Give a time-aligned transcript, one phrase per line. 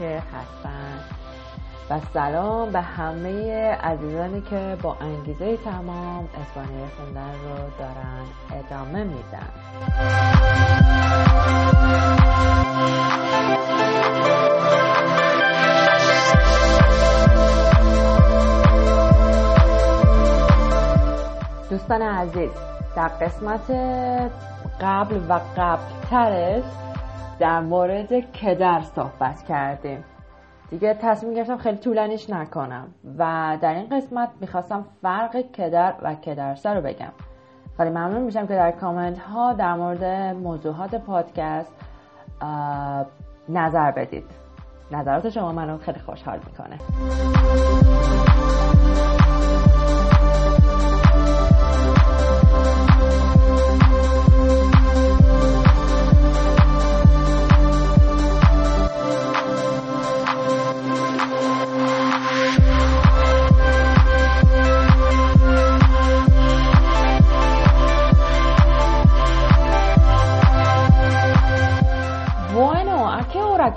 [0.00, 0.98] که هستن
[1.90, 8.24] و سلام به همه عزیزانی که با انگیزه تمام اسپانیایی خوندن رو دارن
[8.64, 9.50] ادامه میدن.
[21.70, 22.50] دوستان عزیز
[22.96, 23.70] در قسمت
[24.80, 26.64] قبل و قبلترش
[27.40, 30.04] در مورد کدر صحبت کردیم.
[30.70, 32.88] دیگه تصمیم گرفتم خیلی طولانیش نکنم
[33.18, 37.12] و در این قسمت می‌خواستم فرق کدر و کدرسه رو بگم.
[37.76, 41.72] خیلی ممنون میشم که در کامنت ها در مورد موضوعات پادکست
[43.48, 44.30] نظر بدید.
[44.92, 46.78] نظرات شما منو خیلی خوشحال می‌کنه.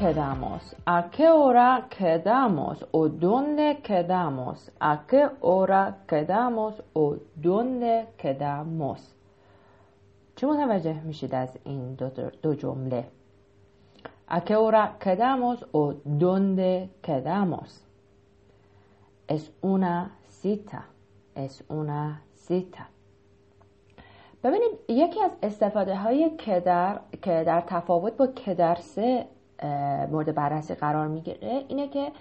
[0.00, 0.62] Quedamos?
[0.86, 2.86] ¿A qué hora quedamos?
[2.90, 4.72] ¿O dónde quedamos?
[4.80, 6.82] ¿A qué hora quedamos?
[6.94, 9.00] ¿O dónde quedamos?
[10.36, 12.08] چه متوجه میشید از این دو,
[12.42, 13.04] دو جمله؟
[14.28, 15.66] ¿A qué hora quedamos?
[15.72, 17.84] ¿O dónde quedamos?
[19.28, 20.86] Es una cita.
[21.34, 22.88] Es una cita.
[24.42, 29.26] ببینید یکی از استفاده های کدر که در تفاوت با کدرسه
[30.10, 32.12] مورد بررسی قرار می‌گیره اینه که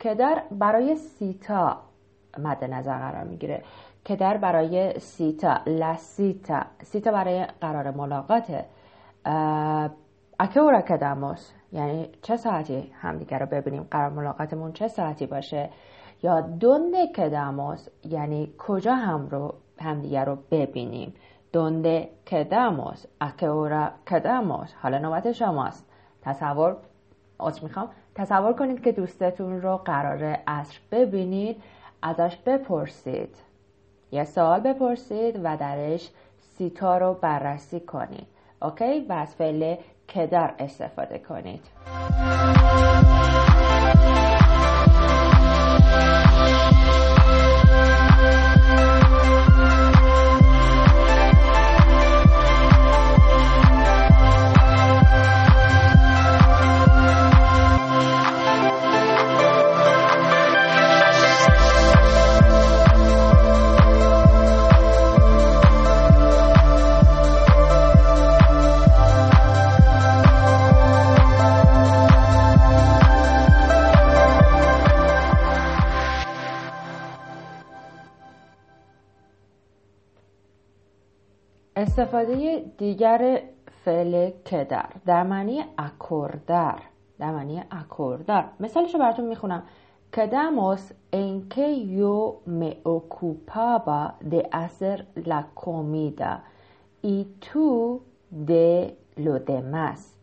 [0.00, 1.76] کدر برای سیتا
[2.38, 3.62] مد نظر قرار می‌گیره.
[4.08, 7.12] کدر برای سیتا لسیتا سیتا.
[7.12, 8.64] برای قرار ملاقاته
[10.40, 11.52] اکورا کداموس.
[11.72, 15.70] یعنی چه ساعتی همدیگه رو ببینیم؟ قرار ملاقاتمون چه ساعتی باشه؟
[16.22, 21.14] یا دونده کداموس یعنی کجا هم رو همدیگه رو ببینیم؟
[21.52, 24.74] دونده کداموس اکورا کداموس.
[24.82, 25.90] حالا نوبت شماست.
[26.22, 26.76] تصور
[27.40, 31.62] از می‌خوام تصور کنید که دوستتون رو قرار عصر ببینید
[32.02, 33.36] ازش بپرسید.
[34.12, 38.26] یه سوال بپرسید و درش سیتا رو بررسی کنید.
[38.62, 39.76] اوکی؟ و از فعل
[40.14, 41.64] کدر استفاده کنید.
[82.97, 83.41] دیگر
[83.85, 86.79] فعل کدر در معنی اکوردر
[87.19, 89.63] در معنی اکوردر مثالش رو براتون میخونم
[90.13, 96.43] quedamos en que yo me ocupaba de hacer la comida
[97.01, 100.15] y tú de lo demás.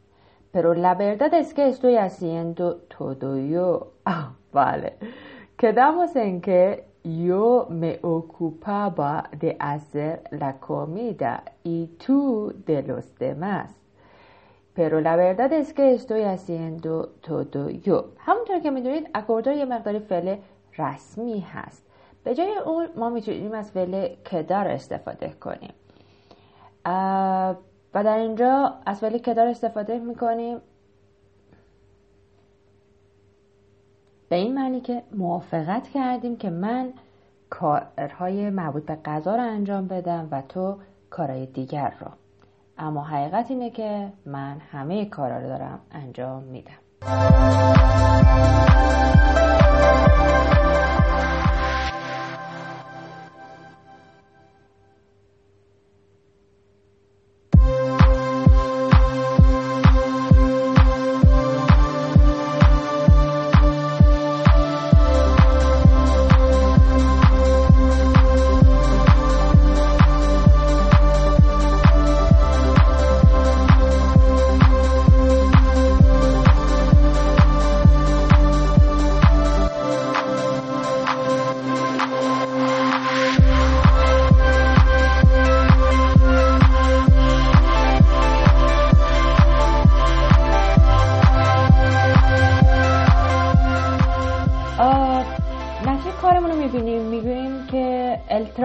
[0.53, 3.95] Pero la verdad es que estoy haciendo todo yo.
[4.05, 4.97] Ah, vale.
[5.57, 13.70] Quedamos en que yo me ocupaba de hacer la comida y tú de los demás.
[14.74, 18.06] Pero la verdad es que estoy haciendo todo yo.
[18.18, 20.36] همونطور که می‌دونید اکوردار یه مقداری فعل
[20.78, 21.86] رسمی هست.
[22.24, 25.74] به جای اون ما می‌تونیم از فعل کدار استفاده کنیم.
[27.94, 30.62] و در اینجا از فعل کدار استفاده می‌کنیم
[34.36, 36.94] به این معنی که موافقت کردیم که من
[37.50, 40.78] کارهای مربوط به غذا رو انجام بدم و تو
[41.10, 42.08] کارهای دیگر رو.
[42.78, 46.74] اما حقیقت اینه که من همه کارا رو دارم انجام میدم.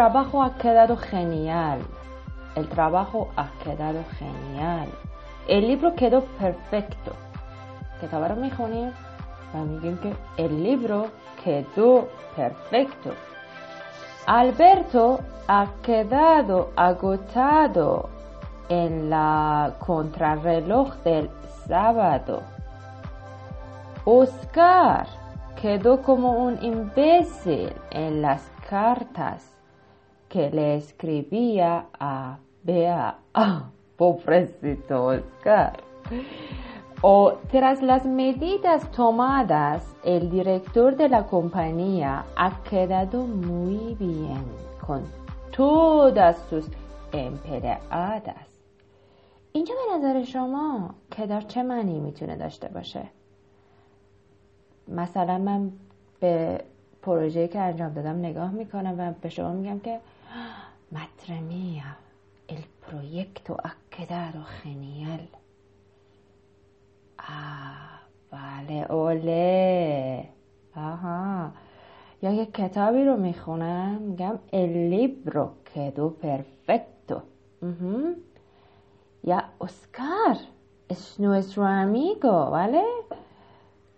[0.00, 1.80] trabajo ha quedado genial.
[2.54, 4.88] El trabajo ha quedado genial.
[5.46, 7.12] El libro quedó perfecto.
[8.00, 8.70] Quedaba mejor
[10.38, 11.08] el libro
[11.44, 13.10] quedó perfecto.
[14.24, 18.08] Alberto ha quedado agotado
[18.70, 21.28] en la contrarreloj del
[21.68, 22.40] sábado.
[24.06, 25.06] Oscar
[25.60, 29.59] quedó como un imbécil en las cartas.
[30.30, 33.18] Que le escribía a Bea.
[34.00, 35.72] pobrecito Oscar.
[37.02, 44.44] O tras las medidas tomadas, el director de la compañía ha quedado muy bien
[44.86, 45.00] con
[45.50, 46.66] todas sus
[47.12, 48.46] empleadas.
[49.52, 53.02] اینجا به نظر شما کدار چه معنی می‌تونه داشته باشه؟
[54.88, 55.72] مثلا من
[56.20, 56.60] به
[57.02, 59.98] پروژه که انجام دادم نگاه می‌کنم و به شما میگم که
[60.92, 61.96] مترمیا
[62.48, 65.24] el proyecto ha quedado genial
[67.20, 68.00] آه
[68.32, 70.28] بله اوله
[70.76, 71.50] آها
[72.22, 75.44] یا یک کتابی رو می‌خونم میگم el libro
[75.74, 77.16] quedó perfecto
[79.24, 80.36] یا اسکار
[80.92, 82.84] es nuestro amigo بله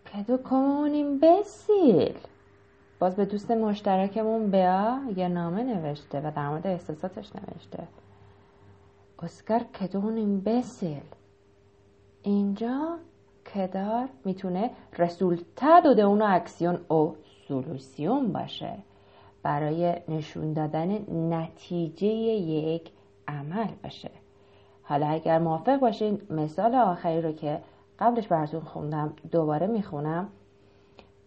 [0.04, 2.31] quedó como un imbécil
[3.02, 7.88] باز به دوست مشترکمون بیا یه نامه نوشته و در مورد احساساتش نوشته.
[9.22, 11.16] اسکار quedó un imbécil
[12.22, 12.98] اینجا
[13.54, 17.14] کدار می‌تونه resultado de una acción o
[17.48, 18.78] solución باشه.
[19.42, 20.98] برای نشون دادن
[21.34, 22.90] نتیجه یک
[23.28, 24.10] عمل باشه.
[24.82, 27.60] حالا اگر موافق باشین مثال آخری رو که
[27.98, 30.28] قبلش براتون خوندم دوباره می‌خونم.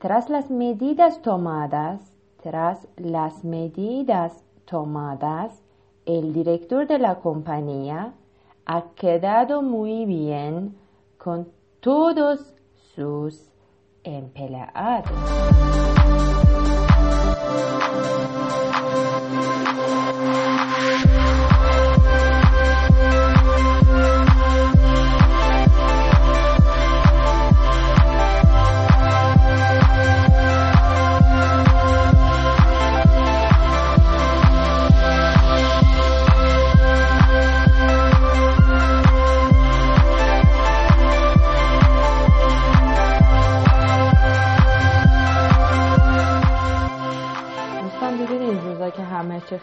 [0.05, 1.99] Tras las medidas tomadas
[2.43, 5.63] tras las medidas tomadas
[6.05, 8.13] el director de la compañía
[8.67, 10.75] ha quedado muy bien
[11.17, 11.47] con
[11.79, 12.53] todos
[12.93, 13.49] sus
[14.03, 15.09] empleados.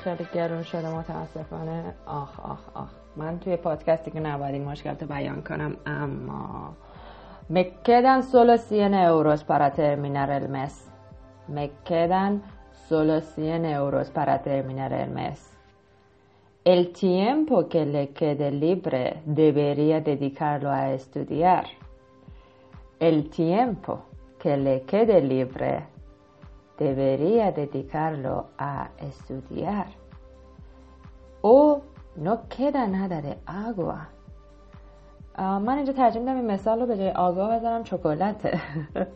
[0.01, 5.07] خیلی گرون شده متاسفانه آخ آخ آخ من توی پادکستی که نباید این مشکل رو
[5.07, 6.73] بیان کنم اما
[7.49, 10.91] Me quedan solo 100 euros para terminar el mes.
[11.47, 12.43] Me quedan
[12.89, 15.39] solo 100 euros para terminar el mes.
[16.65, 21.67] El tiempo que le quede libre debería dedicarlo a estudiar.
[22.99, 24.03] El tiempo
[24.37, 25.85] que le quede libre
[26.88, 28.72] debería dedicarlo a
[29.08, 29.88] estudiar.
[31.54, 31.82] O
[32.16, 34.00] no queda nada de agua.
[35.34, 38.60] Ah, من اینجا ترجمه میدم این مثال رو به جای آگا بذارم چکلته.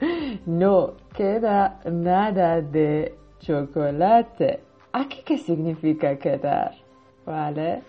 [0.60, 3.12] نو queda nada de
[3.46, 4.58] chocolate.
[4.94, 6.72] اکی که سیگنیفیکا کدر
[7.26, 7.82] بله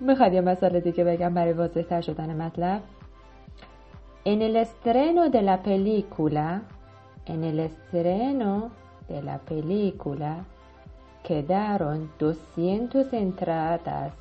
[0.00, 2.80] می‌خواد یه مثال دیگه بگم برای واضح تر شدن مطلب.
[4.24, 6.60] En el estreno de la película
[7.28, 8.70] En el estreno
[9.08, 10.44] de la película
[11.22, 14.12] quedaron 200 entradas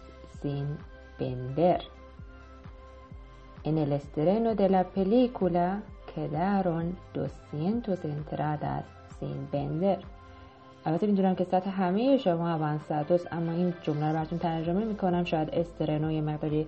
[0.42, 0.78] sin
[1.18, 1.82] vender.
[3.64, 5.82] En el estreno de la película
[6.14, 8.86] quedaron 200 entradas
[9.20, 10.00] sin vender.
[10.86, 15.50] البته می‌دونم که سطح همه شما اوانسادوس اما این جمله رو براتون ترجمه می‌کنم شاید
[15.50, 16.68] استرنو یه مقداری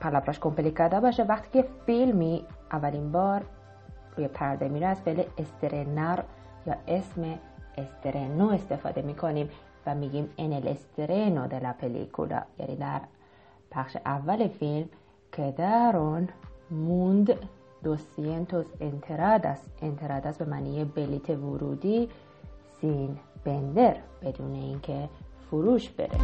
[0.00, 3.42] پلابراش کمپلیکادا باشه وقتی که فیلمی اولین بار
[4.16, 6.20] روی پرده میره از فعل استرنر
[6.66, 7.38] یا اسم
[7.78, 9.50] استرنو استفاده می‌کنیم
[9.86, 10.60] و میگیم ان
[11.48, 13.00] de la película یعنی در
[13.70, 14.88] پخش اول فیلم
[15.32, 16.28] که درون
[16.70, 17.34] موند
[17.84, 18.04] 200
[18.80, 22.08] entradas entradas به معنی بلیت ورودی
[22.80, 25.08] سین بندر بدون اینکه
[25.50, 26.18] فروش بره.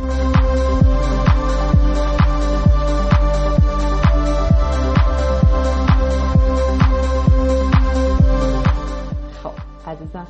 [9.93, 10.27] عزیزان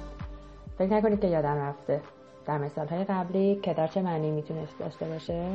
[0.78, 2.00] فکر نکنید که یادم رفته.
[2.47, 5.47] در مثال های قبلی که در چه معنی می‌تونه داشته باشه؟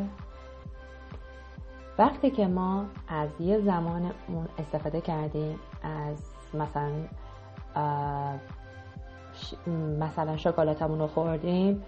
[1.97, 6.23] وقتی که ما از یه زمان اون استفاده کردیم از
[6.53, 6.91] مثلا
[9.99, 11.83] مثلا شکلاتمون رو خوردیم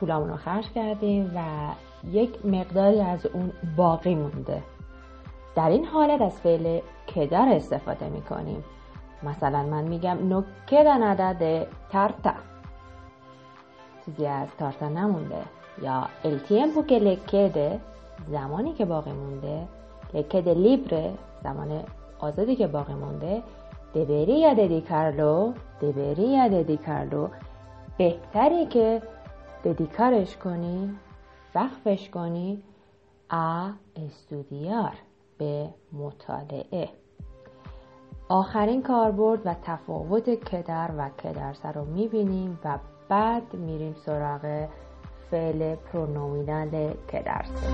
[0.00, 1.40] پولامون رو خرج کردیم و
[2.10, 4.62] یک مقداری از اون باقی مونده.
[5.54, 6.80] در این حالت از فعل
[7.14, 8.64] کدر استفاده می‌کنیم؟
[9.22, 12.34] مثلا من میگم نو queda nada de tarta
[14.04, 15.42] چیزی از تارتا نمونده.
[15.82, 17.80] یا el tiempo que le
[18.30, 19.68] زمانی که باقی مونده.
[20.12, 21.84] Le libre زمان
[22.18, 23.42] آزادی که باقی مونده.
[23.94, 27.30] Debería dedicarlo debería dedicarlo.
[27.98, 29.02] بهتری که
[29.64, 30.96] ددیکارش کنی
[31.54, 32.62] وقفش کنی
[33.30, 34.94] a estudiar
[35.38, 36.99] به مطالعه.
[38.32, 44.68] آخرین کاربرد و تفاوت کدر و کدرسه رو می‌بینیم و بعد میریم سراغ
[45.30, 47.66] فعل پرونومینال کدرسه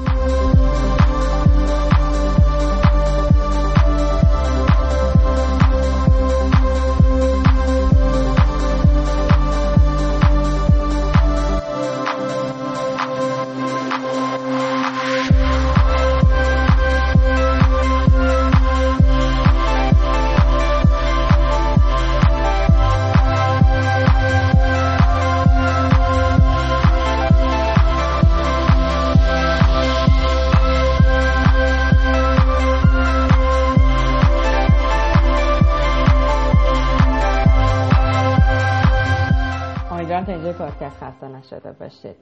[41.17, 42.17] خسته نشده باشید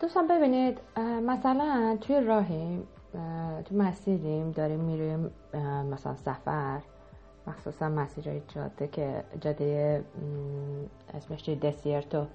[0.00, 0.78] دوستان ببینید
[1.26, 2.86] مثلا توی راهیم
[3.64, 5.30] تو مسیریم داریم میریم
[5.90, 6.80] مثلا سفر
[7.46, 10.04] مخصوصا مسیرهای جاده که جاده
[11.14, 12.26] اسمش چی دسیرتو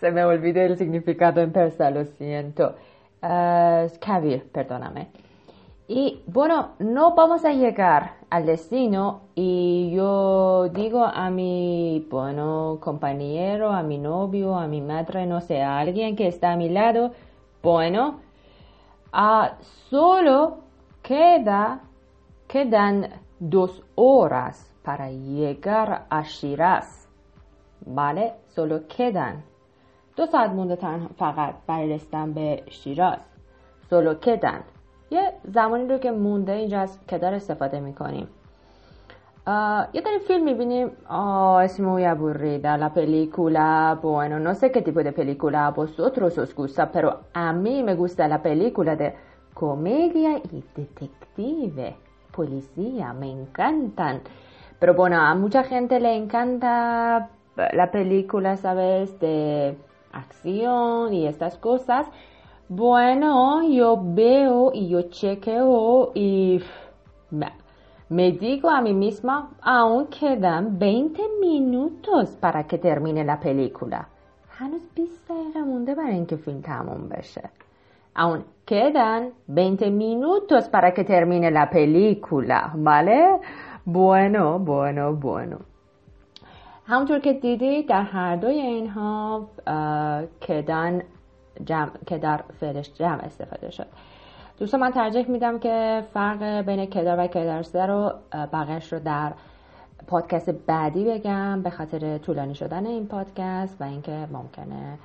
[0.00, 2.64] se me olvidó el significado en persa, lo siento.
[4.52, 5.02] perdóname.
[5.89, 13.71] Y bueno, no vamos a llegar al destino y yo digo a mi, bueno, compañero,
[13.71, 17.11] a mi novio, a mi madre, no sé, a alguien que está a mi lado,
[17.61, 18.21] bueno,
[19.13, 19.57] ah,
[19.89, 20.63] solo
[21.03, 21.81] queda,
[22.47, 27.07] quedan dos horas para llegar a Shiraz,
[27.85, 28.33] ¿vale?
[28.55, 29.43] Solo quedan.
[30.17, 30.75] dos ساعت مونده
[31.17, 33.19] فقط برای رسیدن به شیراز.
[33.89, 34.63] Solo quedan.
[35.09, 38.27] یه زمانی رو که مونده اینجا از کدر استفاده میکنیم
[39.93, 45.03] یه داریم فیلم میبینیم oh es muy aburrida la película bueno no sé qué tipo
[45.03, 49.13] de película a vosotros os gusta pero a mí me gusta la película de
[49.53, 51.95] comedia y detective
[52.31, 54.21] policía me encantan
[54.79, 59.77] pero bueno a mucha gente le encanta la película sabes de
[60.11, 62.07] acción y estas cosas
[62.72, 66.62] Bueno, yo veo y yo chequeo y
[68.08, 74.06] me digo a mí misma, aún quedan 20 minutos para que termine la película.
[74.58, 77.50] هنوز 20 دقیقه مونده برای اینکه فیلم تموم بشه.
[78.16, 83.40] aún quedan 20 minutos para que termine la película, ¿vale?
[83.84, 85.58] Bueno, bueno, bueno.
[86.86, 89.46] همونطور که دیدید در هر دوی اینها
[90.48, 91.02] کدن
[91.64, 93.86] جمع که در فعلش جمع استفاده شد.
[94.58, 99.32] دوستان من ترجیح میدم که فرق بین کدر و کدرسه رو بقیش رو در
[100.06, 104.98] پادکست بعدی بگم به خاطر طولانی شدن این پادکست و اینکه ممکنه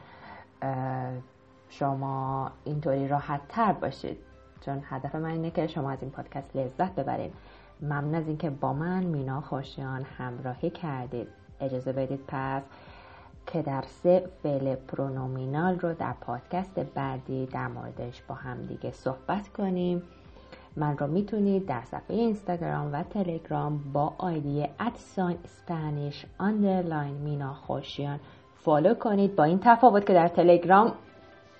[1.69, 4.17] شما اینطوری راحت تر باشید.
[4.61, 7.33] چون هدف من اینه که شما از این پادکست لذت ببرید.
[7.81, 11.27] ممنون از اینکه با من مینا خوشیان همراهی کردید.
[11.61, 12.63] اجازه بدید پس
[13.47, 19.47] که در سه فعل پرونومینال رو در پادکست بعدی در موردش با هم دیگه صحبت
[19.47, 20.03] کنیم.
[20.77, 27.53] من رو می‌تونید در صفحه اینستاگرام و تلگرام با ID at sign Spanish underline مینا
[27.53, 28.19] خوشیان
[28.55, 29.35] follow کنید.
[29.35, 30.93] با این تفاوت که در تلگرام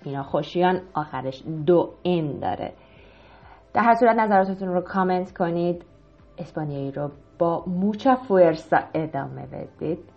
[0.05, 2.73] مینا خوشیان آخرش دو m داره.
[3.73, 5.85] در هر صورت نظراتتون رو کامنت کنید.
[6.37, 10.14] اسپانیایی رو با mucha fuerza ادامه بدید.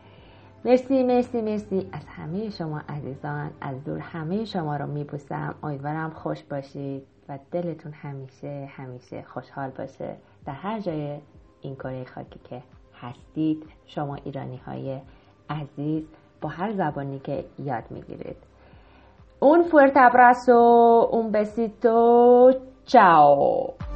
[0.65, 1.89] مرسی مرسی مرسی.
[1.93, 5.55] از همه شما عزیزان از دور همه شما رو میبوسم.
[5.63, 10.17] امیدوارم خوش باشید و دلتون همیشه همیشه خوشحال باشه.
[10.47, 11.19] در هر جای
[11.61, 12.63] این کره خاکی که
[13.01, 15.01] هستید شما ایرانی های
[15.51, 16.05] عزیز
[16.41, 18.37] با هر زبانی که یاد می‌گیرید.
[19.41, 21.97] اون fuerte abrazo, un besito,
[22.87, 23.88] chao.